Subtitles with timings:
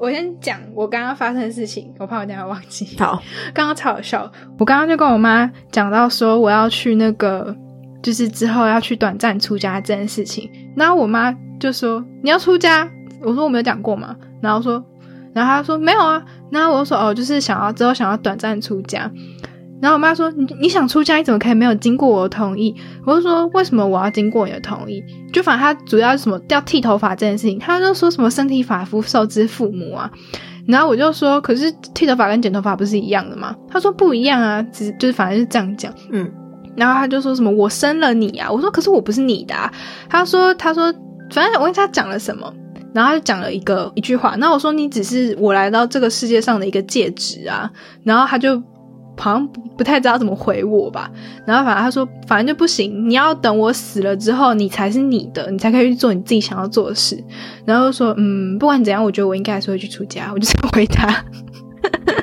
[0.00, 2.96] 我先讲我刚刚发生的事情，我怕我等下忘记。
[2.98, 3.22] 好，
[3.52, 4.30] 刚刚超好笑。
[4.58, 7.54] 我刚刚就跟我妈讲到说我要去那个，
[8.02, 10.50] 就是之后要去短暂出家这件事情。
[10.74, 12.88] 然后我妈就说你要出家，
[13.22, 14.16] 我说我没有讲过嘛。
[14.40, 14.82] 然后说，
[15.34, 16.24] 然后她说没有啊。
[16.50, 19.10] 然后我说哦，就是想要之后想要短暂出家。
[19.80, 22.74] 然后我妈说：“你你想出家，你怎么可以没有经过我的同意？”
[23.06, 30.10] 我就说：“为什么我要经过你的同意？”就反正他主要是什么要剃头发这件事情，他就说什么身体发肤受之父母啊。
[30.66, 36.30] 然后我就说：“可是剃头发跟剪头发不是一样的吗？”他说：“不一样啊，只是就是反正是这样讲。”嗯，
[36.76, 39.72] 然后他就说什么：“我生了你啊！”我说：“可是我不是你的。”啊。”
[40.10, 40.92] 他说：“他说
[41.32, 42.52] 反正我问他讲了什么，
[42.92, 44.36] 然后他就讲了一个一句话。
[44.36, 47.70] 那我说：“你只是我来到这个世界上的一个戒指啊。”
[48.04, 48.62] 然后他就。
[49.20, 51.10] 好像不太知道怎么回我吧，
[51.46, 57.22] 然后反正他说，反正就不行，你要等我死了之后，你才是你的，你才可以去做你自己想要做的事。
[57.64, 60.30] 然后说，嗯，不管怎样，我觉得我应该还是会去出家。
[60.32, 61.24] 我就这样回答。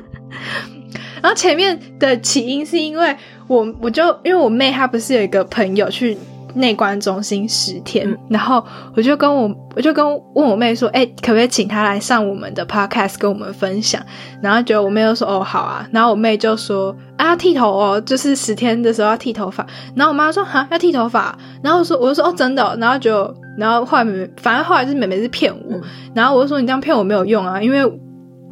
[1.21, 3.15] 然后前面的起因是因为
[3.47, 6.17] 我，我就因为我妹她不是有一个朋友去。
[6.53, 8.63] 内观中心十天，然后
[8.95, 14.01] 我就跟我我就跟问我妹说，哎，可不可以请她来上我们的 podcast 跟我们分享？
[14.41, 15.87] 然后觉得我妹就说，哦，好啊。
[15.91, 19.65] 然后我妹就说，啊，剃头哦，就是十天的时候要剃头发。
[19.95, 21.37] 然后我妈说，哈，要剃头发。
[21.61, 22.75] 然后我说，我就说，哦，真的。
[22.79, 25.79] 然后就，然后后来妹妹，反正后来是妹妹是骗我。
[26.15, 27.79] 然后我就说，你这样骗我没有用啊，因为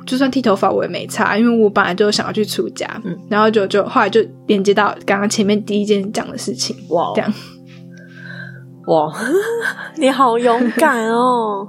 [0.05, 2.87] 就算剃头发我也没差，因为我本来就想要去出家。
[3.29, 7.33] 然后就就后来就连接到刚刚前面第一件讲的事情，哇，这样。
[8.87, 9.11] 哇，
[9.97, 11.67] 你好勇敢哦！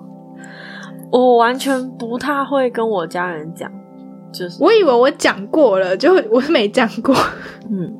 [1.11, 3.71] 我完全不太会跟我家人讲，
[4.33, 7.15] 就是我以为我讲过了，就我没讲过。
[7.71, 7.91] 嗯，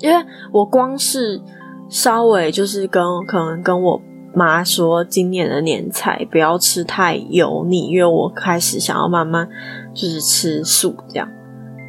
[0.00, 1.40] 因为我光是
[1.88, 4.00] 稍微就是跟可能跟我
[4.34, 9.48] 妈说，今年的年菜不要吃太油腻，因为我开始想要慢慢
[9.94, 11.26] 就是吃素这样。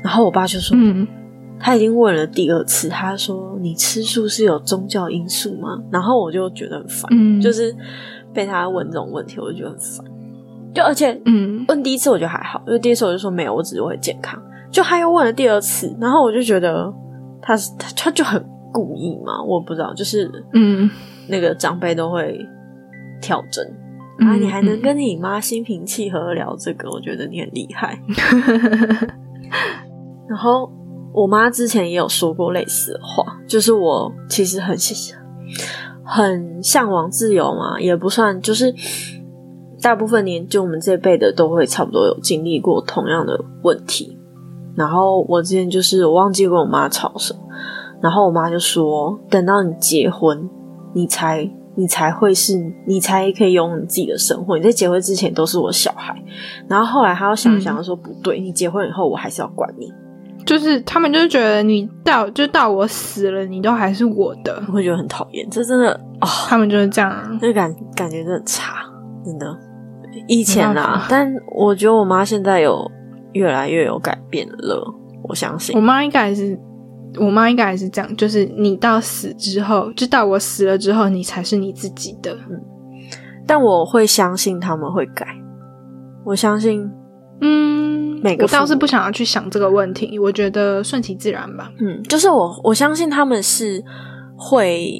[0.03, 1.05] 然后我爸就说，嗯。
[1.59, 7.75] 他已经问了第二次，他说：“你吃素是有宗教因素吗？”然后我就觉得很烦，就是
[8.33, 10.05] 被他问这种问题，我就觉得很烦。
[10.73, 14.39] 就而且，嗯，问第一次我觉得还好，因为第一次我就说没有，我只是为了健康。
[14.69, 16.93] 就他又问了第二次，然后我就觉得
[17.41, 18.39] 他是他他就很
[18.71, 20.87] 故意嘛，我不知道，就是嗯，
[21.27, 22.39] 那个长辈都会
[23.19, 23.65] 跳针
[24.19, 27.99] 啊，你还能跟你妈心平气和聊这个，我觉得你很厉害。
[30.29, 30.71] 然后。
[31.21, 34.77] 我妈之前也有说过类似的话，就是我其实很
[36.03, 38.71] 很向往自由嘛，也不算，就是
[39.81, 44.15] 大部分年就我们这辈的都会差不多有经历过同样的问题。
[44.75, 47.39] 然后我之前就是我忘记跟我妈吵什么，
[47.99, 50.47] 然后我妈就说：“等到你结婚，
[50.93, 54.55] 你才你才会是你才可以拥有你自己的生活。
[54.55, 56.15] 你在结婚之前都是我小孩。”
[56.69, 59.91] 然后后来她又想想说：“不对，你结婚以后我还是要管你。”
[60.47, 65.45] 就是他们就是觉得你到就到我死了，你都还是我的，会觉得很讨厌。
[65.51, 65.91] 这真的
[66.21, 68.77] 啊，他们就是这样，就感感觉真的差，
[69.25, 69.45] 真的。
[70.29, 72.89] 以前啊，但我觉得我妈现在有
[73.33, 74.81] 越来越有改变了，
[75.27, 75.75] 我相信。
[75.75, 76.57] 我妈应该是，
[77.19, 82.33] 我妈应该还是这样，就是你到死之后，就到我死了之后，你才是你自己的。
[82.49, 82.61] 嗯，
[83.45, 85.27] 但我会相信他们会改，
[86.23, 86.89] 我相信，
[87.41, 88.06] 嗯。
[88.39, 91.71] 我倒是不想要去想这个问题，我觉得顺其自然吧。
[91.79, 93.83] 嗯，就是我我相信他们是
[94.35, 94.91] 会，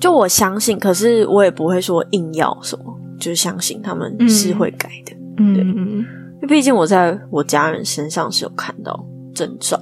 [0.00, 2.84] 就我相信，可是我也不会说硬要什么，
[3.18, 5.16] 就是相信他们是会改的。
[5.38, 9.04] 嗯嗯嗯，因为毕竟我在我家人身上是有看到
[9.34, 9.78] 征兆，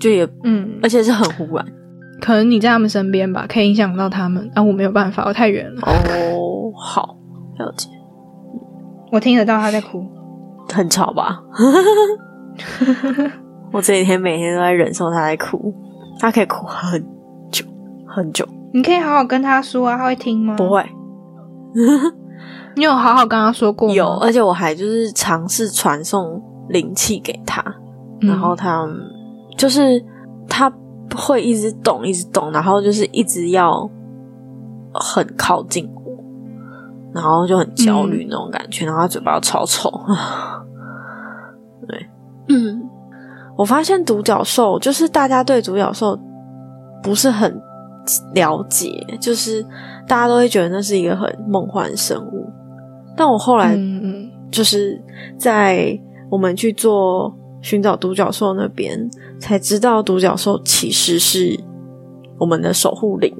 [0.00, 1.64] 就也嗯，而且是很忽然。
[2.20, 5.82] 可能你在他们身边吧，可以影响到他们，啊，我没有办法，我太远了。
[5.82, 7.16] 哦，好，
[7.58, 7.88] 了解。
[9.12, 10.02] 我听得到他在哭。
[10.72, 11.42] 很吵吧？
[13.72, 15.74] 我这几天每天都在忍受他在哭，
[16.20, 17.04] 他可以哭很
[17.50, 17.64] 久
[18.06, 18.46] 很久。
[18.72, 20.54] 你可以好好跟他说啊，他会听吗？
[20.56, 20.84] 不会。
[22.76, 23.90] 你有好好跟他说过？
[23.90, 27.64] 有，而且我还就是尝试传送灵气给他，
[28.20, 28.86] 然后他
[29.56, 30.04] 就是
[30.48, 30.72] 他
[31.16, 33.88] 会一直动，一直动，然后就是一直要
[34.92, 35.88] 很靠近。
[37.14, 39.88] 然后就很焦虑那种感觉，然后他嘴巴超臭，
[41.86, 42.06] 对，
[42.48, 42.82] 嗯，
[43.56, 46.18] 我发现独角兽就是大家对独角兽
[47.02, 47.56] 不是很
[48.34, 48.90] 了解，
[49.20, 49.62] 就是
[50.08, 52.50] 大家都会觉得那是一个很梦幻生物。
[53.16, 53.78] 但我后来
[54.50, 55.00] 就是
[55.38, 55.96] 在
[56.28, 57.32] 我们去做
[57.62, 59.08] 寻找独角兽那边，
[59.38, 61.56] 才知道独角兽其实是
[62.40, 63.32] 我们的守护灵，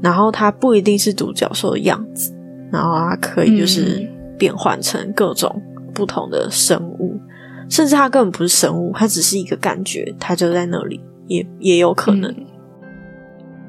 [0.00, 2.32] 然后它不一定是独角兽的样子，
[2.72, 4.08] 然后它可以就是
[4.38, 5.62] 变换成各种
[5.92, 7.20] 不同的生物，
[7.68, 12.34] 甚至它根本不是生物，它只是一个感觉，它就在那里，也也有可能。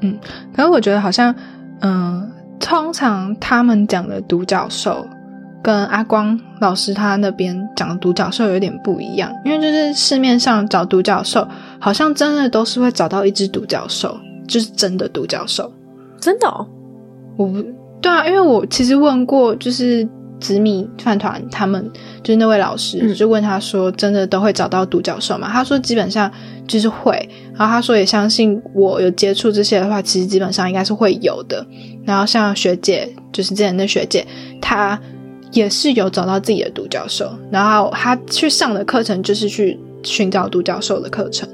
[0.01, 0.17] 嗯，
[0.53, 1.33] 可是我觉得好像，
[1.81, 5.05] 嗯、通常他们讲的独角兽
[5.61, 11.47] 跟阿光老师他那边讲的独角兽有点不一样，因为就是市面上找独角兽，
[11.79, 14.17] 好像真的都是会找到一只独角兽，
[14.47, 15.71] 就是真的独角兽。
[16.19, 16.67] 真的、哦，
[17.37, 17.63] 我不
[18.01, 20.07] 对啊，因为我其实问过，就是
[20.39, 21.87] 紫米饭团他们，
[22.23, 25.47] 就是那位老师，嗯就问他说，真的都会找到独角兽吗？
[25.51, 26.29] 他说基本上
[26.67, 27.13] 就是会，
[27.53, 31.63] 然后他说也相信我有接触这些的话，其实基本上应该是会有的。
[32.03, 34.25] 然后像学姐，就是之前的学姐，
[34.59, 34.99] 她
[35.51, 41.47] 也是有找到自己的独角兽，然后她去上的课程就是去寻找独角兽的课程，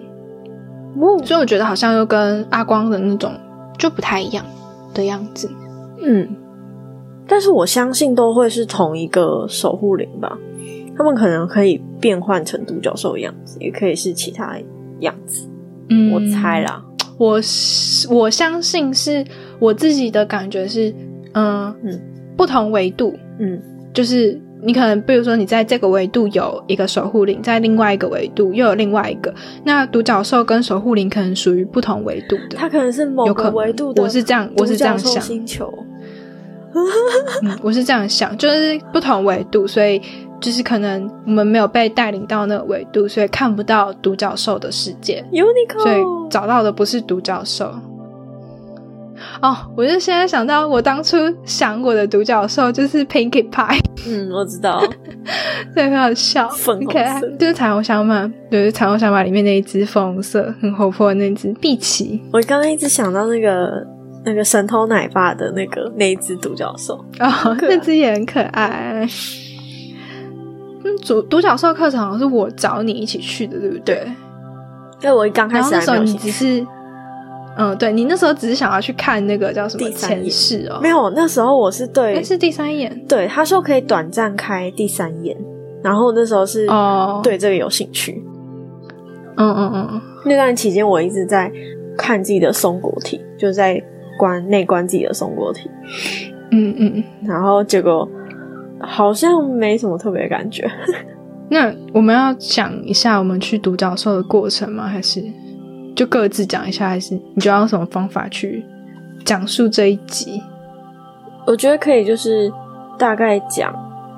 [1.01, 3.33] 哦所以我觉得好像又跟阿光的那种
[3.77, 4.45] 就不太一样
[4.93, 5.51] 的样子。
[6.01, 6.27] 嗯，
[7.27, 10.37] 但是我相信都会是同一个守护灵吧。
[10.95, 14.57] 他们可能可以变换成独角兽的样子，也可以是其他
[15.01, 15.47] 样子。
[15.89, 16.11] 嗯。
[16.11, 16.83] 我猜啦，
[17.17, 19.23] 我是我相信是
[19.59, 20.93] 我自己的感觉是，
[21.33, 22.01] 嗯嗯。
[22.35, 23.61] 不同维度，嗯。
[23.93, 29.33] 就是你可能比如说你在这个维度有一个守护灵，在另外一个维度又有另外一个，
[29.63, 32.57] 那独角兽跟守护灵可能属于不同维度的。
[32.57, 35.71] 它可能是某个维度的，我是这样我是这样想星球。
[37.43, 40.01] 嗯，我是这样想，就是不同维度，所以
[40.39, 45.23] 就是可能我们没有被带领到那个维度，所以看不到独角兽的世界。
[45.31, 47.73] Uniqlo，所以找到的不是独角兽。
[49.41, 54.81] 哦，我就现在想到，我当初想我的独角兽就是 Pinkie Pie，嗯，我知道，
[55.75, 62.21] 对，很好笑，粉红很可爱色，就是彩虹小马，对，就是彩虹小马里面那一只粉红色、很活泼的那只碧琪。
[62.31, 63.85] 我刚刚一直想到那个
[64.25, 67.75] 那个神偷奶爸的那个那一只独角兽，哦，可爱。
[67.75, 69.07] 那只也很可爱。
[70.83, 74.07] 嗯，独独角兽课程好像是我找你一起去的，对不对？
[75.01, 76.65] 因为我刚开始然后那时候还没有，你只是，
[77.57, 85.35] 嗯，对你那时候只是想要去看那个叫什么前第三眼世哦，没有，那时候我是对诶是第三眼对他说可以短暂开第三眼，
[85.83, 88.23] 然后那时候是哦，，对这个有兴趣。
[89.37, 90.01] 嗯嗯嗯嗯。
[90.25, 91.51] 那段期间我一直在
[91.97, 93.81] 看自己的松果体，就在
[94.17, 95.69] 关内观自己的松果体，
[96.51, 98.07] 嗯嗯，然后结果
[98.79, 100.69] 好像没什么特别的感觉。
[101.49, 104.87] 那我们要讲一下我们去独角兽的过程吗？
[104.87, 105.23] 还是
[105.97, 106.87] 就各自讲一下？
[106.87, 108.63] 还是你觉得要用什么方法去
[109.25, 110.39] 讲述这一集？
[111.47, 112.53] 我觉得可以就是
[112.99, 113.73] 大概讲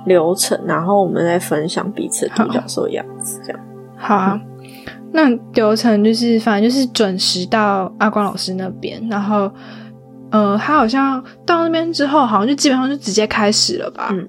[0.06, 3.60] 流程，然后我们再分享彼此的独角兽的样子，这样。
[3.96, 4.42] 好啊，
[5.14, 9.50] 那流程就是反正就是准时到阿光老师那边，然后
[10.32, 14.10] 呃，他好像到那边之后，好像就基本上就直接开始了吧？
[14.12, 14.28] 嗯，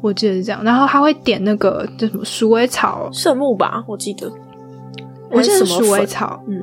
[0.00, 0.62] 我记得是这样。
[0.62, 4.30] 然后他会点那个叫什么鼠尾草，圣木吧，我记得，
[5.34, 6.62] 我记得鼠尾草，嗯，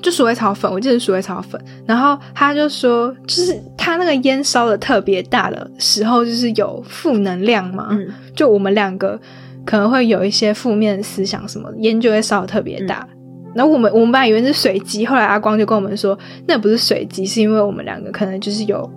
[0.00, 1.60] 就鼠尾草粉，我记得是鼠尾草粉。
[1.86, 7.88] 然后他就说，就是他那个烟烧的特别大的时候，就是有负能量嘛。
[7.90, 9.18] 嗯，就我们两个
[9.64, 13.06] 可能会有一些负面思想什么的，烟就会烧的特别大。
[13.10, 13.16] 嗯
[13.52, 18.88] 然后我们我们本来以为是水机，后来阿光就跟我们说，那不是水机，是因为我们两个可能就是有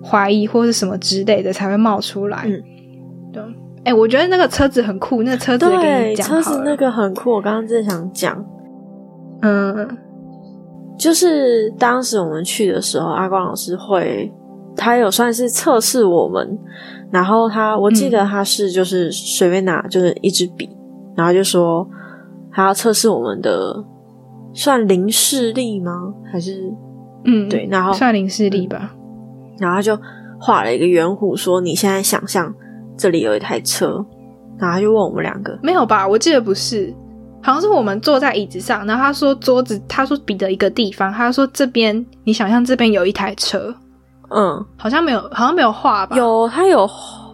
[0.00, 2.44] 怀疑或是什么之类的才会冒出来。
[2.46, 2.62] 嗯，
[3.32, 3.42] 对。
[3.86, 6.16] 哎、我觉得那个车子很酷，那个车子给对。
[6.16, 8.44] 车子那个很酷，我刚刚正想讲，
[9.42, 9.88] 嗯
[10.98, 14.32] 就是当时我们去的时候，阿光老师会，
[14.76, 16.58] 他有算是测试我们，
[17.12, 20.68] 然后他我记得他是就是随便拿就是一支笔，
[21.14, 21.88] 然后就说
[22.50, 23.84] 他要测试我们的
[24.52, 26.12] 算零视力吗？
[26.32, 26.72] 还是
[27.24, 28.96] 嗯，对然后算零视力吧。
[29.58, 29.96] 然后他就
[30.40, 32.52] 画了一个圆弧，说你现在想象
[32.96, 34.04] 这里有一台车，
[34.58, 36.06] 然后他就问我们两个，没有吧？
[36.06, 36.94] 我记得不是，
[37.42, 43.74] 好像是我们坐在椅子上，然后他说桌子，他说比的一个地方，他说这边你想象这边有一台车，
[44.30, 46.88] 嗯，好像没有，好像没有画吧？，有他有，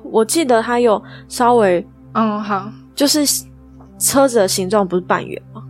[0.05, 3.21] 我记得他有稍微嗯，好，就是
[3.99, 5.63] 车子的形状不是半圆吗？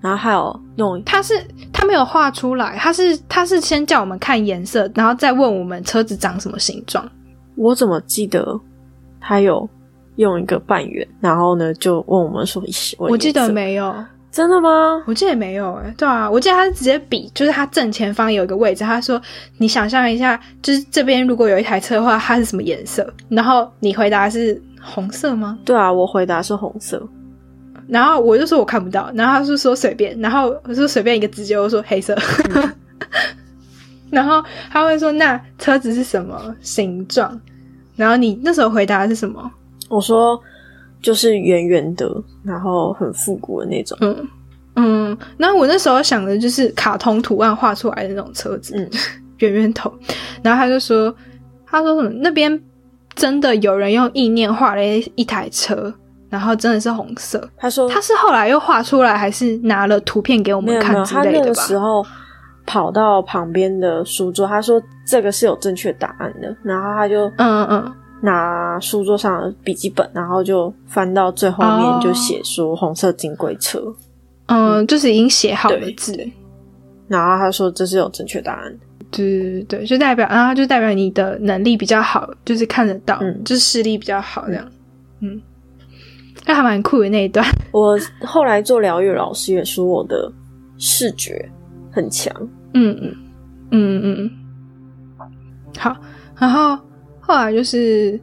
[0.00, 1.34] 然后还有那种他是
[1.72, 7.04] 他没有画出来，他是他是先叫我们看颜色，然后再问我们车子长什么形状。
[7.56, 8.58] 我怎么记得
[9.26, 9.68] 他有
[10.16, 12.62] 用一个半圆，然后呢就问我们说，
[12.98, 13.92] 我记得，没有，
[14.30, 15.02] 真的吗？
[15.06, 19.20] 我记得没有哎、对啊，我记得他是直接比，就是他正前方有一个位置，他说
[19.58, 23.12] 你想象一下，就是这边如果有一台车的话，它是什么颜色？
[23.28, 25.58] 然后你回答是红色吗？
[25.64, 27.02] 对啊，我回答是红色。
[27.88, 32.16] 然后我就说我看不到，然后他是说随便，然后我说随便一个直接，我说黑色，
[34.10, 37.40] 然后他会说那车子是什么形状？
[37.96, 39.50] 然后你那时候回答的是什么？
[39.88, 40.40] 我说
[41.02, 42.10] 就是圆圆的，
[42.44, 43.96] 然后很复古的那种。
[44.00, 44.28] 嗯
[44.78, 48.90] 嗯，然后我那时候想的就是卡通图案画出来的那种车子，嗯
[49.38, 49.92] 圆圆头。
[50.42, 51.14] 然后他就说，
[51.66, 52.60] 他说什么那边
[53.14, 55.92] 真的有人用意念画了一一台车，
[56.28, 57.48] 然后真的是红色。
[57.56, 61.62] 他说他是后来又画出来，还是拿了图片给我没有没有，们看之他那个类的吧？
[61.62, 62.04] 时候
[62.66, 67.82] 跑到旁边的书桌，他说这个是有正确答案的，然后他就嗯嗯。
[67.86, 67.92] 嗯，
[68.22, 72.00] 拿书桌上的笔记本，然后就翻到最后面哦。
[72.02, 73.94] 就写说红色金龟车，
[74.46, 76.18] 嗯，就是已经写好的字，
[77.08, 78.72] 然后他说这是有正确答案。
[78.72, 78.78] 的。
[79.10, 83.44] 对对对，就代表，然后就代表你的能力比较好，就是看得到，嗯。
[83.44, 84.66] 就是视力比较好这样，
[85.20, 85.40] 嗯，
[86.46, 90.32] 那还蛮酷的那一段，我后来做疗愈老师也说我的
[90.78, 91.46] 视觉
[91.92, 92.34] 很强，
[92.74, 93.16] 嗯嗯
[93.70, 94.30] 嗯嗯嗯，
[95.78, 95.96] 好，
[96.38, 96.78] 然后
[97.20, 98.20] 后来就是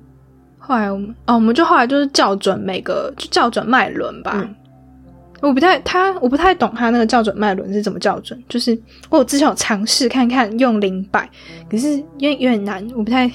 [0.57, 4.33] 后来我们哦，我们就后来就是校准每个就校准脉轮吧。
[4.35, 4.55] 嗯
[5.41, 11.29] 我不太他我不太懂他那个校准脉轮是怎么校准，就是我有之前有尝试看看用灵摆，
[11.69, 13.29] 可是因为有点难，我不太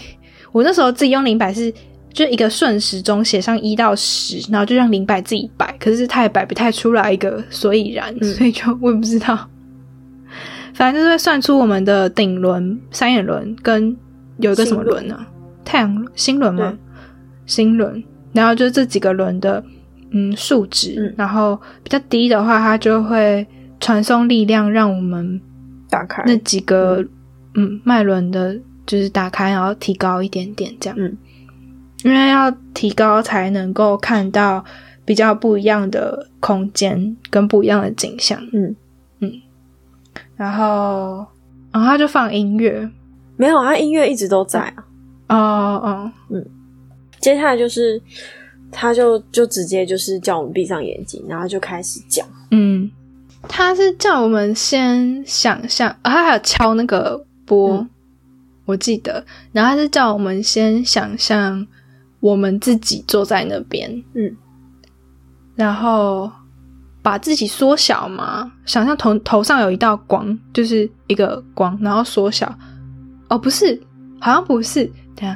[0.50, 1.70] 我那时候自己用灵摆是
[2.14, 9.38] 就一个顺时钟写上一到十，然后就让灵摆自己摆，可是它也摆不太出来一个所以然，嗯所以就我也不知道。
[10.78, 13.96] 反正就是会算出我们的顶轮、三眼轮跟
[14.38, 15.26] 有一个什么轮呢、
[15.64, 16.70] 太阳轮、星轮吗？
[16.70, 16.78] 对？
[17.46, 18.00] 星轮，
[18.32, 19.60] 然后就这几个轮的
[20.12, 21.14] 嗯数值，嗯。
[21.18, 23.44] 然后比较低的话，它就会
[23.80, 25.40] 传送力量让我们
[25.90, 26.22] 打开。
[26.24, 27.04] 那几个
[27.56, 27.80] 嗯。
[27.82, 28.56] 脉轮的，
[28.86, 30.96] 就是打开，然后提高一点点这样。
[30.96, 31.16] 嗯，
[32.04, 34.64] 因为要提高才能够看到
[35.04, 38.40] 比较不一样的空间跟不一样的景象。
[38.52, 38.76] 嗯嗯，
[40.36, 41.26] 然后
[41.72, 42.88] 然后他就放音乐，
[43.36, 44.84] 没有，他音乐一直都在啊。
[45.28, 46.12] 哦哦，
[47.20, 48.00] 接下来就是，
[48.70, 52.26] 他就就直接就是叫我们闭上眼睛，然后就开始讲。
[52.50, 52.90] 嗯，
[53.42, 57.88] 他是叫我们先想象，啊、他还有敲那个波，嗯。
[58.64, 61.66] 我记得，然后他是叫我们先想象
[62.20, 64.36] 我们自己坐在那边，嗯，
[65.56, 66.30] 然后
[67.08, 72.54] 把自己缩小嘛，想象头头上有一道光，就是一个光，然后缩小。
[73.30, 73.80] 哦，不是，
[74.20, 74.84] 好像不是，
[75.16, 75.34] 等下。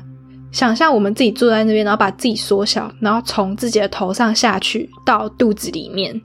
[0.50, 6.20] 想象我们自己坐在那边，然后把自己缩小，然后从自己的头上下去到肚子里面，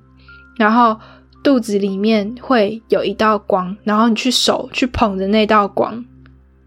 [0.58, 1.00] 然后
[1.46, 6.04] 肚子里面会有一道光，然后你去手去捧着那道光，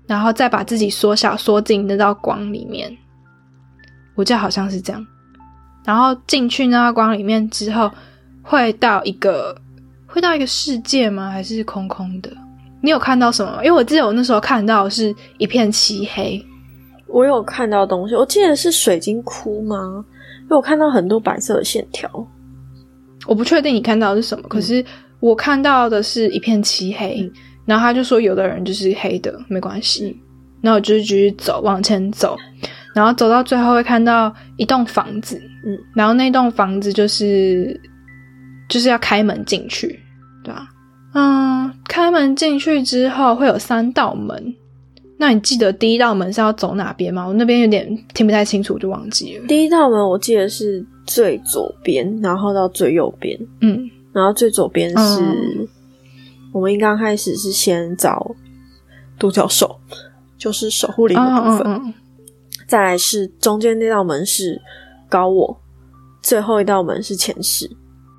[0.07, 2.97] 然后再把自己缩小缩进那道光里面。
[4.15, 5.07] 我记得好像是这样。
[5.85, 7.91] 然后进去那道光里面之后，
[8.51, 9.57] 会到一个
[10.09, 11.31] 会到一个世界吗？
[11.31, 12.29] 还是空空的？
[12.83, 13.59] 你有看到什么吗？
[13.65, 16.45] 因为我记得我那时候看到是一片漆黑。
[17.07, 20.05] 我有看到东西，我记得是水晶窟吗？
[20.43, 22.11] 因为我看到很多白色的线条。
[23.25, 24.85] 我不确定你看到的是什么，可是
[25.21, 27.21] 我看到的是一片漆黑。
[27.21, 27.33] 嗯
[27.67, 30.07] 然后他就说，有的人就是黑的，没关系。
[30.07, 30.19] 嗯
[30.63, 32.37] 然后我就是继续走，往前走，
[32.95, 37.81] 然后走到最后会看到一栋房子，嗯，然后那栋房子就是
[38.71, 40.01] 就是要开门进去，
[40.43, 40.67] 对吧、
[41.13, 44.55] 嗯，开门进去之后会有三道门。
[45.19, 47.27] 那你记得第一道门是要走哪边吗？
[47.27, 49.47] 我那边有点听不太清楚，我就忘记了。
[49.47, 55.69] 第一道门我记得是最左边，然后到最右边，嗯然后最左边是、嗯
[56.53, 58.35] 我们刚开始是先找
[59.17, 59.79] 独角兽，
[60.37, 61.61] 就是守护灵的部分。
[61.65, 61.95] 嗯嗯嗯，
[62.67, 64.61] 再来是中间那道门是
[65.09, 65.61] 高我，
[66.21, 67.71] 最后一道门是前世。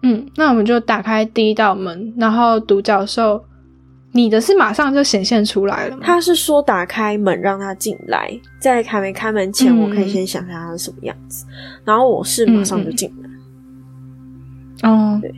[0.04, 3.44] 嗯，那我们就打开第一道门，然后独角兽，
[4.12, 6.02] 你的是马上就显现出来了吗？
[6.04, 11.46] 他是说打开门让他进来，在还没开门前，嗯我可以先想象他是什么样子，
[11.86, 14.90] 然后我是马上就进来。
[14.90, 15.32] 哦，对，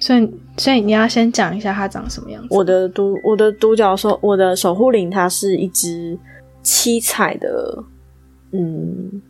[0.00, 2.48] 所以所以你要先讲一下它长什么样子。
[2.50, 6.18] 我的独我的独角兽，我的守护灵，它是一只
[6.60, 7.84] 七彩的，
[8.50, 9.22] 嗯，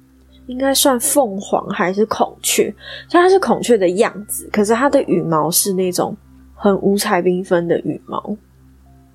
[0.46, 2.70] 应该算凤凰还是孔雀？
[3.08, 6.16] 就它是孔雀的样子，可是它的羽毛是那种
[6.54, 8.36] 很五彩缤纷的羽毛，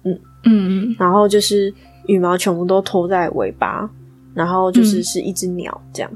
[0.03, 1.73] 嗯嗯然后就是
[2.07, 3.89] 羽毛全部都拖在尾巴，
[4.33, 6.11] 然后就是嗯是一只鸟这样。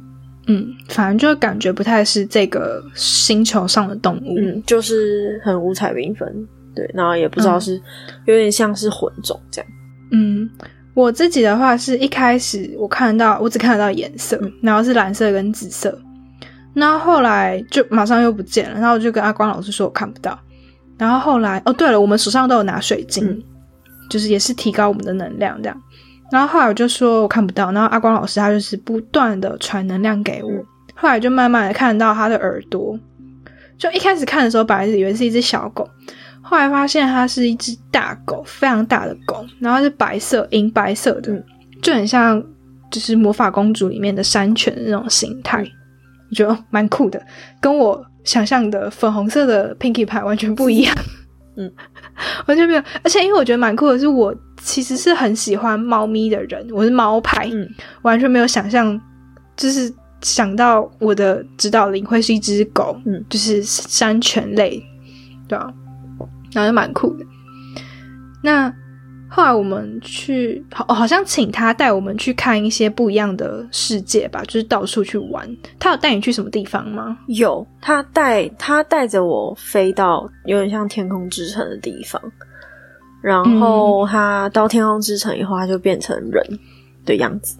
[0.48, 4.36] 嗯，反正就感觉不太是这个星球上的动物。
[4.38, 7.82] 嗯，就是很五彩缤纷，对，然后也不知道是、
[8.26, 9.72] 有点像是混种这样。
[10.12, 10.48] 嗯，
[10.96, 15.96] 我自己的话是一开始我看到我只看得到颜色，然后是蓝色跟紫色，
[16.74, 20.40] 那后后来就马上又不见了，然后我就跟阿光老师说我看不到，
[20.98, 23.44] 然后后来哦对了，我们手上都有拿水晶，嗯
[24.10, 25.82] 就是也是提高我们的能量这样，
[26.32, 30.66] 然后后来我就说我看不到，然后阿光老师他就是不断的传能量给我，嗯。
[30.96, 32.98] 后来就慢慢的看到他的耳朵，
[33.78, 35.86] 就一开始看的时候本来以为是一只小狗。
[36.48, 41.44] 后来发现它是一只大狗，非常大的狗，然后是白色、银白色的，嗯。
[41.82, 42.42] 就很像
[42.92, 45.64] 就是魔法公主里面的山犬的那种形态，
[46.30, 47.22] 我觉得蛮酷的，
[47.60, 50.96] 跟我想象的粉红色的 Pinkie 牌完全不一样。
[51.58, 51.72] 嗯，
[52.48, 57.68] 完全没有，而且因为我觉得蛮酷的是，我其实是很喜欢猫咪的人，我是猫派，嗯。
[58.02, 59.00] 完全没有想象，
[59.56, 64.84] 就是想到我的指导灵会是一只狗，嗯，就是山犬类，
[65.48, 65.72] 对啊，
[66.56, 67.26] 然后就蛮酷的。
[68.42, 68.74] 那
[69.28, 75.46] 后来我们去，好、好像请他带我们去看一些不一样的世界吧，就是到处去玩。
[75.78, 77.18] 他有带你去什么地方吗？
[77.28, 82.22] 有他带他带着我飞到有点像天空之城的地方，
[83.22, 86.60] 然后他到天空之城以后，他就变成人
[87.04, 87.58] 的样子，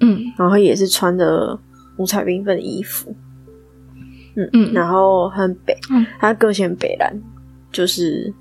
[0.00, 1.58] 嗯然后也是穿着
[1.96, 3.14] 五彩缤纷的衣服，
[4.36, 7.16] 嗯嗯然后很北，嗯他个性北蓝，
[7.74, 8.32] 就是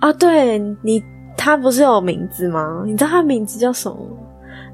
[0.00, 1.00] 啊，对你，
[1.36, 2.82] 他不是有名字吗？
[2.84, 4.16] 你知道他名字叫什么吗？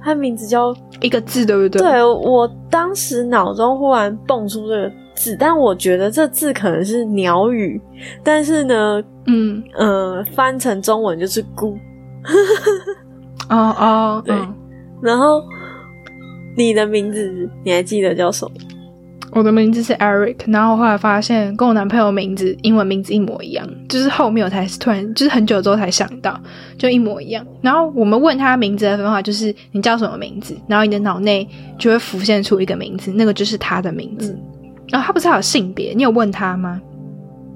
[0.03, 1.83] 他名字叫一个字，对不对？
[1.83, 7.81] 对我当时脑中忽然蹦出这个字，但我觉得这字可能是鸟语，
[8.23, 11.77] 但是呢，嗯，呃，翻成中文就是“咕
[13.51, 14.55] 哦哦， 对嗯”。
[15.03, 15.43] 然后
[16.57, 18.53] 你的名字你还记得叫什么？
[19.33, 26.41] 我的名字是 Eric，然后我后来发现跟我男朋友名字英文名字一模一样，就是后面我才突然就是很久之后才想到，
[26.79, 27.45] 就一模一样。
[27.61, 31.47] 然后我们问他名字的方法就是你叫什么名字，然后你的脑内
[31.79, 34.39] 就会浮现出一个名字，那个就是他的名字。
[34.89, 36.81] 然后他不是还有性别，你有问他吗？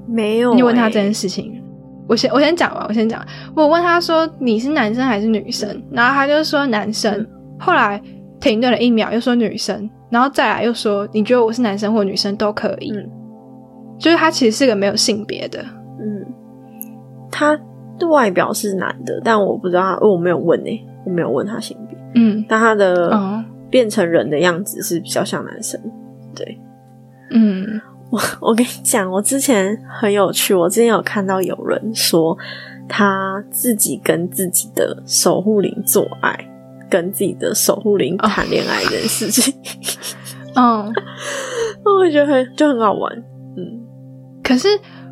[0.06, 1.62] 没有、你问他欸这件事情？
[2.08, 3.24] 我先我先讲吧，我先讲。
[3.54, 7.12] 我问他说你是男生还是女生，然后他就说男生。
[7.14, 7.26] 嗯
[7.62, 8.00] 后来
[8.40, 12.90] 停顿了一秒，又说女生，然后再来又说你觉得我是男生或女生都可以。
[12.92, 13.10] 嗯。
[13.98, 15.62] 就是他其实是个没有性别的。
[16.00, 16.26] 嗯，
[17.30, 17.58] 他
[17.98, 22.44] 的外表是男的，但我不知道他，我没有问诶、我没有问他性别，嗯。
[22.48, 25.80] 但他的哦变成人的样子是比较像男生。
[26.34, 26.60] 对，
[27.30, 27.80] 嗯。
[28.40, 32.36] 我跟你讲，我之前很有趣，我之前有看到有人说
[32.88, 36.36] 他自己跟自己的守护灵做爱，
[36.90, 39.54] 跟自己的守护灵谈恋爱这件事情，
[40.54, 40.92] 嗯，
[41.84, 43.16] 我会觉得很就很好玩。
[43.56, 43.80] 嗯
[44.42, 44.68] 可是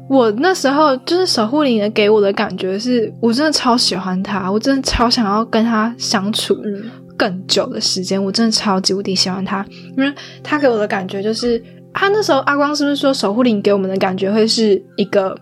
[0.08, 6.54] 我那时候就是守护灵人给我的感觉是，我真的超喜欢他，我真的超想要跟他相处。
[6.64, 11.60] 嗯更久的时间，我真的超级无敌喜欢他，因为他给我的感觉就是，
[11.92, 15.36] 他那时候阿光是不是说守护灵给我们的感觉会是一个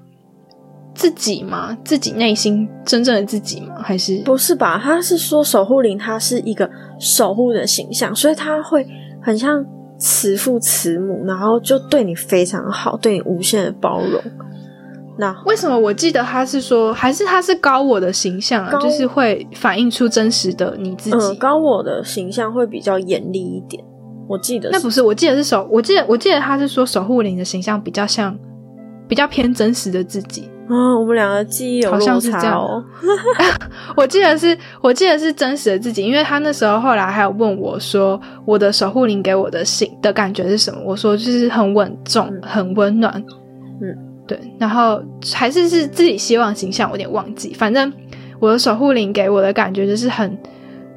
[0.95, 1.77] 自己吗？
[1.85, 3.75] 自己内心真正的自己吗？
[3.83, 4.81] 还是不是吧？
[4.83, 6.67] 他是说守护灵，它是一个
[6.99, 8.89] 守护的形象，所以他会
[9.21, 9.63] 很像
[9.99, 14.21] 慈父慈母，然后就对你非常好，对你无限的包容。
[15.19, 18.79] 那为什么我记得他是说，还是他是高我的形象啊？
[18.79, 21.17] 就是会反映出真实的你自己。
[21.17, 23.83] 嗯，高我的形象会比较严厉一点，
[24.29, 28.39] 我记得那不是，我记得是守，我记得我记得他是说守护灵的形象比较像，
[29.09, 30.51] 比较偏真实的自己。
[30.69, 32.85] 啊，我们两个记忆有好像落是这样差哦。
[33.97, 40.81] 我记得是，我记得是真实的自己，因为他那时候后来还有问我说，我的守护灵给我的性的感觉是什么？
[40.85, 43.13] 我说就是很稳重、嗯很温暖，
[43.81, 44.39] 嗯，对。
[44.59, 45.01] 然后
[45.33, 47.55] 还是是自己希望形象，我有点忘记。
[47.55, 47.93] 反正
[48.41, 50.37] 我的守护灵给我的感觉就是很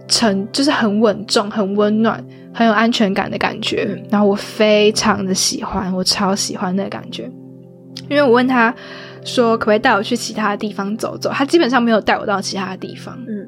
[0.07, 3.85] 沉，就是很稳重、很温暖、很有安全感的感觉。
[3.87, 7.29] 嗯然后我非常的喜欢，我超喜欢那个感觉。
[8.09, 8.73] 因为我问他
[9.33, 13.47] 说可不可以带我去其他的地方走走，他基本上没有带我到其他的地方，嗯，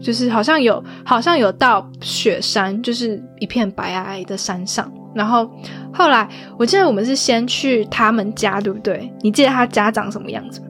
[0.00, 4.90] 就是好像有好像有到雪山，就是一片白皑皑的山上。
[5.14, 5.50] 然后
[5.92, 9.10] 后来我记得我们是先去他们家，对不对？
[9.22, 10.66] 你记得他家长什么样子吗？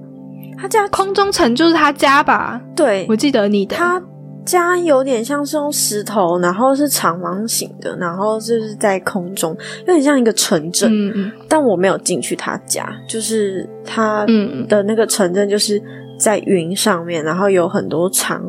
[0.59, 2.61] 他家空中城就是他家吧？
[2.77, 4.01] 对我记得你的，他
[4.47, 10.89] 家有点像是用石头，然后是长方形的，然后就是在空中，有点像一个城镇。
[10.91, 15.83] 嗯嗯但我没有进去他家，就是他嗯的那个城镇就是
[16.19, 18.43] 在云上面，然后有很多长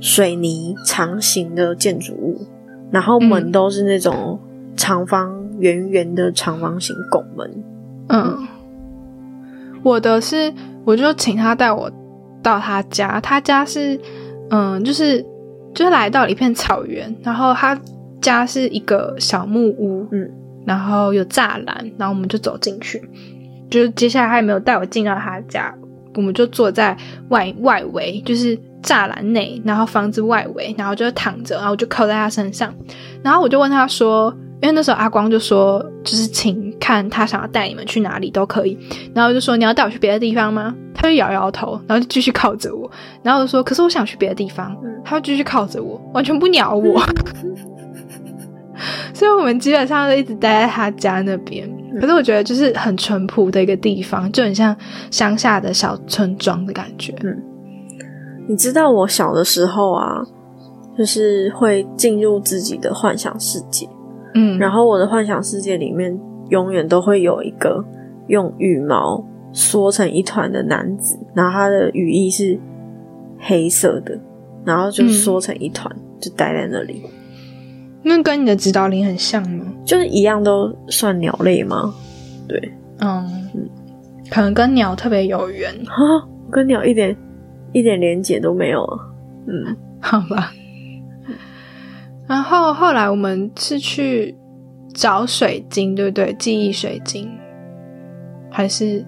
[0.00, 2.40] 水泥长形的建筑物，
[2.90, 4.40] 然后门嗯都是那种
[4.74, 7.64] 长方圆圆的长方形拱门。
[8.08, 8.48] 嗯，
[9.82, 10.52] 我的是，
[10.84, 11.90] 我就请他带我
[12.42, 13.98] 到他家，他家是，
[14.50, 15.24] 嗯，就是
[15.74, 17.78] 就是来到了一片草原，然后他
[18.20, 20.30] 家是一个小木屋，嗯，
[20.66, 23.02] 然后有栅栏，然后我们就走进去，
[23.70, 25.74] 就是接下来他也没有带我进到他家，
[26.14, 26.96] 我们就坐在
[27.28, 32.74] 外外围，就是栅栏内，然后房子外围，然后就躺着，然后我就靠在他身上，
[33.22, 34.34] 然后我就问他说。
[34.62, 38.78] 因为那时候阿光就说，就是请看他想要带你们去哪里都可以，
[39.12, 40.72] 然后就说你要带我去别的地方吗？
[40.94, 42.88] 他就摇摇头，然后就继续靠着我，
[43.24, 47.02] 然后就说可是我想去别的地方，他就继续靠着我，完全不鸟我。
[49.12, 51.68] 所以我们基本上都一直待在他家那边。
[52.00, 54.74] 可是我觉得就是很淳朴的一个地方，就很像
[55.10, 57.14] 乡下的小村庄的感觉。
[57.22, 57.42] 嗯，
[58.48, 60.22] 你知道我小的时候啊，
[60.96, 63.88] 就是会进入自己的幻想世界。
[64.34, 66.18] 嗯，然后我的幻想世界里面
[66.48, 67.84] 永远都会有一个
[68.28, 72.58] 用羽毛缩成一团的男子，然后他的羽翼是
[73.38, 74.18] 黑色的，
[74.64, 77.02] 然后就缩成一团，就待在那里。
[78.02, 79.64] 那跟你的指导灵很像吗？
[79.84, 81.94] 就是一样，都算鸟类吗？
[82.48, 83.24] 对，嗯，
[84.30, 87.16] 可能跟鸟特别有缘哈，跟鸟一点
[87.72, 88.84] 一点连结都没有。
[89.46, 90.52] 嗯，好吧。
[92.28, 94.34] 然后后来我们是去
[94.94, 96.32] 找水晶，对不对？
[96.38, 97.28] 记忆水晶，
[98.50, 99.04] 还是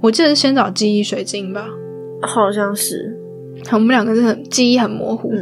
[0.00, 1.66] 我记得是先找记忆水晶吧？
[2.22, 3.18] 好像是。
[3.72, 5.32] 我们两个是很记忆很模糊，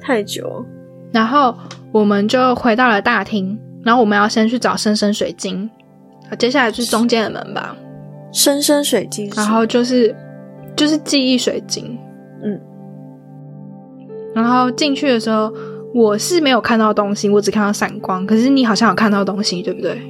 [0.00, 0.64] 太久。
[1.12, 1.54] 然后
[1.92, 5.68] 我们就回到了大厅，然后我们要先去找深深水晶，
[6.38, 7.76] 接下来就是中间的门吧？
[8.32, 10.14] 深深水晶，然后就是
[10.76, 11.98] 就是记忆水晶，
[12.42, 12.60] 嗯。
[14.34, 15.52] 然后进去的时候。
[15.94, 18.26] 我是没有看到东西，我只看到闪光。
[18.26, 20.00] 可是你好像有看到东西，对不对？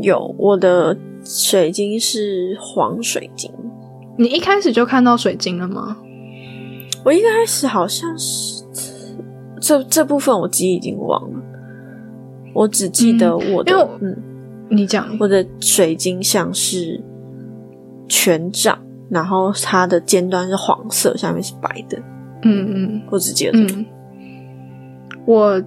[0.00, 3.50] 有，我的水晶是黄水晶。
[4.16, 5.96] 你一开始就看到水晶了吗？
[7.04, 8.64] 我一开始好像是
[9.60, 11.42] 这这部分我记忆已经忘了，
[12.54, 14.16] 我只记得我的嗯，
[14.68, 17.00] 你讲我的水晶像是
[18.08, 21.98] 权杖，然后它的尖端是黄色，下面是白的。
[22.42, 23.86] 嗯嗯，我只记得嗯。
[25.26, 25.62] 我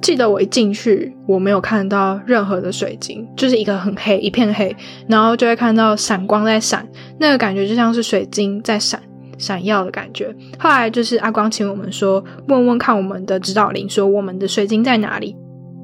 [0.00, 4.74] 记得我一进去，我没有看到任何的水晶，就是一个很黑一片黑，
[5.06, 6.86] 然后就会看到闪光在闪，
[7.18, 9.00] 那个感觉就像是水晶在闪
[9.36, 10.34] 闪耀的感觉。
[10.58, 15.36] 后来就是阿光请我们说，问问看我们的指导灵，说我们的水晶在哪里。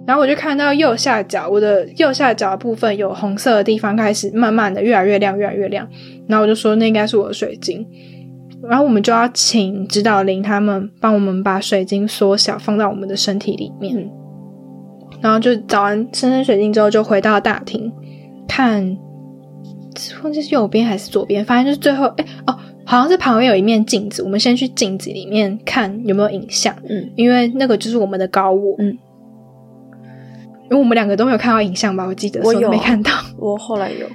[0.06, 5.86] 然后我就看到右下角，我的右下角部分有红色的地方开始慢慢的越来越亮，越来越亮。
[6.28, 7.84] 然后我就说那应该是我的水晶。
[8.62, 14.10] 然后我们就要请指导灵他们帮我们把水晶缩小，放到我们的身体里面。
[15.20, 17.90] 然后就找完深深水晶之后，就回到大厅
[18.48, 18.96] 看，
[20.22, 26.74] 忘记是右边还是左边，反正就是最后，哎哦，好像是旁边有一面镜子，我们先去镜子里面看有没有影像。
[26.88, 28.74] 嗯，因为那个就是我们的高我。
[28.78, 28.88] 嗯，
[30.64, 32.04] 因为我们两个都没有看到影像吧？
[32.04, 34.06] 我记得我有没看到，我后来有。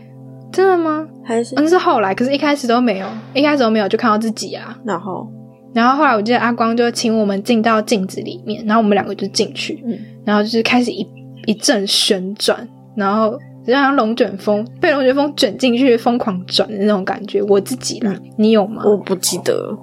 [0.51, 1.07] 真的吗？
[1.23, 4.77] 还是那是后来，可是一开始都没有，一开始都没有就看到自己啊。
[4.83, 5.25] 然后，
[5.73, 11.07] 然后后来我记得阿光就请我们进到镜子里面，然后我们两个就进去，嗯，然后就是开始一
[11.45, 17.41] 一阵旋转，然后就像龙卷风被龙卷风卷进去疯狂转的那种感觉。
[17.43, 18.83] 我自己啦，你有吗？
[18.85, 19.77] 我不记得，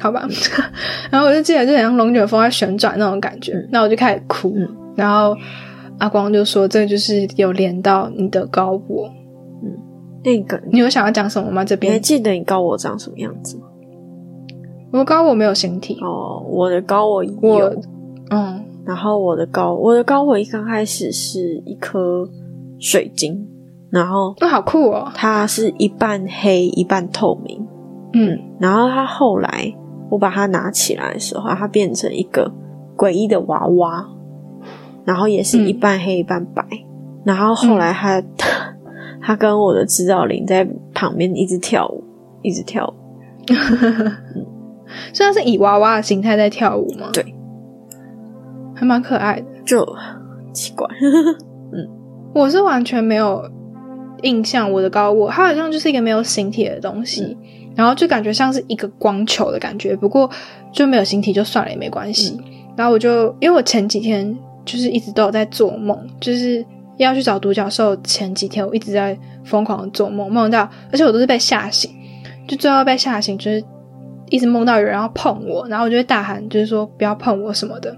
[0.00, 0.26] 好吧。
[1.10, 4.56] 然后我就记得就像龙卷风在旋转那种感觉，那我就开始哭，
[4.96, 5.36] 然后。
[5.98, 9.08] 阿光就说：“这就是有连到你的高我，
[9.62, 9.72] 嗯，
[10.22, 11.64] 那个你有想要讲什么吗？
[11.64, 11.90] 这边。
[11.90, 13.64] 你还记得你高我长什么样子吗？
[14.92, 15.98] 我高我没有形体。
[16.02, 17.80] 哦，我的高我有，
[18.30, 22.28] 嗯，然后我的高我的高我一刚开始是一颗
[22.78, 23.48] 水晶，
[23.90, 27.66] 然后都好酷哦，它是一半黑一半透明，
[28.12, 29.74] 嗯，然后它后来
[30.10, 32.52] 我把它拿起来的时候，它变成一个
[32.96, 34.08] 诡异的娃娃。”
[35.06, 36.64] 然后也是一半黑一半白，
[37.24, 38.20] 然后后来他
[39.22, 42.02] 他跟我的指导灵在旁边一直跳舞，
[42.42, 42.94] 一直跳舞，
[45.14, 47.08] 虽然是以娃娃的形态在跳舞吗？
[47.12, 47.24] 对，
[48.74, 49.86] 还蛮可爱的，就
[50.52, 50.84] 奇怪。
[51.72, 51.88] 嗯，
[52.34, 53.48] 我是完全没有
[54.22, 57.36] 印象，我的高我，它好像就是一个没有形体的东西，
[57.76, 60.28] 然后就感觉像是一个光球的感觉，不过
[60.72, 62.36] 就没有形体就算了也没关系。
[62.76, 64.36] 然后我就因为我前几天。
[64.66, 66.62] 就是一直都有在做梦，就是
[66.98, 71.90] 要去找独角兽前几天，我一直在疯狂的做梦，梦到，而且我都是被吓醒，
[72.46, 73.62] 就最后被吓醒，就是
[74.28, 77.90] 一直梦到有人要碰我，然后我就会大喊，就是说不要碰我什么的，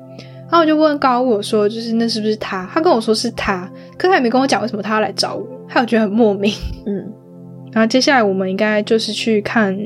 [0.42, 2.68] 然后我就问高我说，就是那是不是他？
[2.72, 6.52] 他跟我说是他，可他也没跟我讲为什么他要来找我，还有觉得很莫名。
[6.86, 7.12] 嗯，
[7.72, 9.76] 然后接下来我们应该就是去看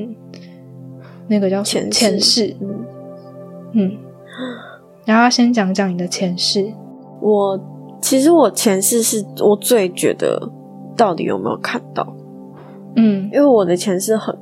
[1.27, 2.85] 那个叫前前世，嗯，
[3.73, 3.91] 嗯，
[5.05, 6.71] 然后要先讲讲你的前世。
[7.21, 7.59] 我
[8.01, 10.51] 其实我前世是我最觉得
[10.95, 12.15] 到底有没有看到，
[12.95, 13.29] 嗯。
[13.33, 14.37] 因为我的前世很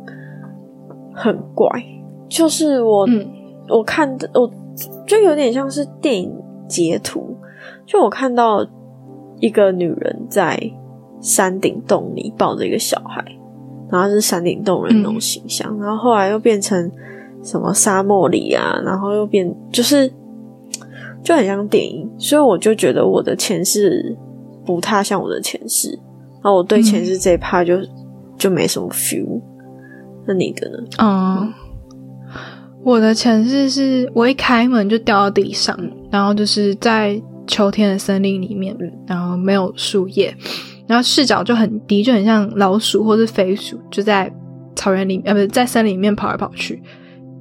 [1.14, 1.68] 很怪，
[2.30, 3.28] 就是我、嗯。
[3.70, 4.52] 我看的我
[5.08, 6.30] 就有点像是电影
[6.68, 7.38] 截图，
[7.86, 8.66] 就我看到
[9.40, 10.60] 一个女人在
[11.22, 13.24] 山顶洞里抱着一个小孩，
[13.90, 16.92] 然后是山顶洞人那种形象，然后后来又变成
[17.42, 20.12] 什么沙漠里啊，然后又变就是
[21.24, 24.16] 就很像电影，所以我就觉得我的前世
[24.66, 25.90] 不太像我的前世，
[26.44, 27.76] 然后我对前世这一趴就、
[28.38, 29.42] 就没什么 feel。
[30.28, 30.78] 那你的呢？
[31.00, 31.54] 嗯，
[32.84, 35.78] 我的前世是我一开门就掉到地上，
[36.12, 38.76] 然后就是在秋天的森林里面，
[39.08, 40.36] 然后没有树叶，
[40.88, 44.32] 然后视角就很低，就很像老鼠或是飞鼠，就在
[44.76, 46.82] 草原里呃不是在森林里面跑来跑去。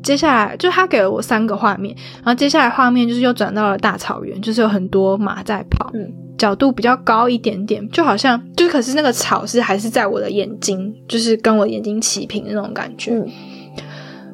[0.03, 6.13] 接下来就他给了我三个画面，然后接下来画面就是又转到了大草原，就是有很多马在跑，嗯。
[6.39, 13.13] 角度比较高一点点，就好像就是可是那个草是还是在我的眼睛，就是跟我眼睛齐平的那种感觉。
[13.13, 13.27] 嗯。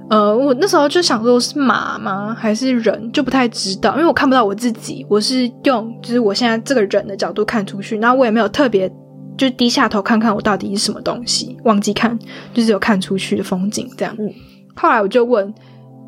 [0.08, 8.88] 呃，我那时候就想说是马吗，还是人，就不太知道，因为我看不到我自己，我是用就是我现在这个人的角度看出去，然后我也没有特别
[9.36, 12.16] 就低下头看看我到底是什么东西，忘记看，
[12.54, 14.14] 就是有看出去的风景这样。
[14.16, 14.32] 嗯
[14.76, 15.52] 后来我就问，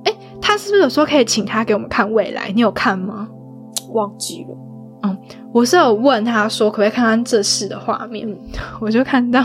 [0.04, 2.52] 哎，他是不是有说可以请他给我们看未来？
[2.54, 3.28] 你有看吗？
[3.92, 4.56] 忘记了。
[5.02, 5.16] 嗯
[5.52, 8.28] 我是有问他说可不可以看看这世的画面，
[8.80, 9.42] 我就看到，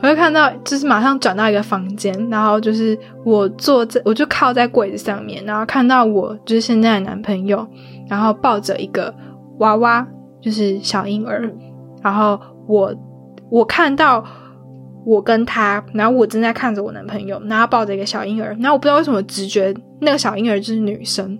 [0.00, 7.66] 我就看到，就是马上转到一个房间，然后就是我坐在，我就靠在柜子上面，然后看到我就是现在的男朋友，
[8.08, 9.12] 然后抱着一个
[9.58, 10.06] 娃娃，
[10.40, 11.52] 就是小婴儿，
[12.02, 12.38] 然后
[12.68, 12.94] 我
[13.50, 14.24] 我看到
[15.10, 21.36] 我跟他，然后我正在看着我男朋友，然后抱着一个小婴儿，然后我不知道为什么直觉那个小婴儿就是女生，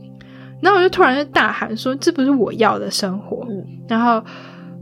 [0.60, 3.46] 然后我就突然就大喊说：“这不是我要的生活。
[3.48, 4.20] 嗯然后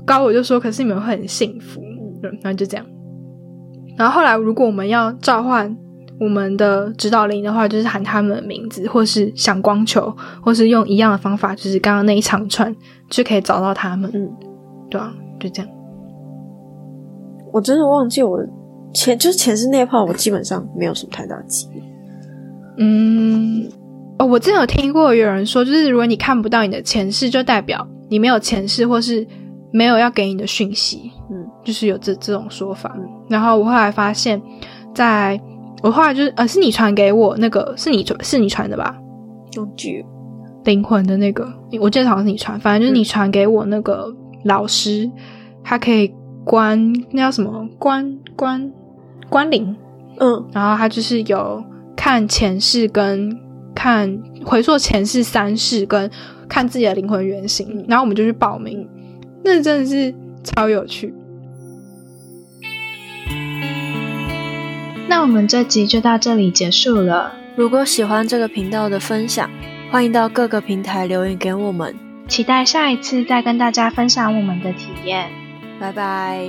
[0.06, 1.82] 高我就说：“可是你们会很幸福。”
[2.22, 2.86] 嗯，然后就这样。
[3.96, 5.76] 然后后来，如果我们要召唤
[6.18, 10.10] 我们的指导灵的话，就是喊他们的名字，或是响光球，
[10.42, 12.74] 或是用一样的方法，就是刚刚那一长串，
[13.10, 14.10] 就可以找到他们。
[14.14, 14.30] 嗯，
[14.90, 15.70] 对啊，就这样。
[17.52, 18.38] 我真的忘记我
[18.92, 21.82] 前就是前世那一炮，我基本上没有什么太大记忆。
[22.78, 23.68] 嗯，
[24.18, 29.26] 哦，我之前有听过有人说，就是如果你看不到你的前世，就代表你没有前世，或是
[29.72, 31.10] 没有要给你的讯息。
[31.30, 32.94] 嗯就是有这这种说法。
[32.96, 34.40] 嗯然后我后来发现
[34.94, 35.38] 在，
[35.82, 38.96] 我后来就是呃，是你传给我那个，是你传是你传的吧？
[39.56, 40.04] 用具。
[40.64, 45.10] 灵魂的那个，我记得好像是你传，反正就是你传给我那个老师，
[45.64, 46.12] 他可以
[46.44, 48.70] 关那叫什么关关
[49.28, 49.76] 关灵，
[50.18, 51.62] 嗯然后他就是有
[51.96, 53.38] 看前世跟
[53.74, 56.10] 看回溯前世三世跟
[56.48, 58.88] 看自己的灵魂原型，然后我们就去报名，
[59.44, 61.14] 那真的是超有趣。
[65.08, 69.48] 那我们这集就到这里结束了，如果喜欢这个频道的分享，
[69.90, 71.94] 欢迎到各个平台留言给我们。
[72.26, 75.30] 期待下一次再跟大家分享我们的体验。
[75.80, 76.46] 拜拜。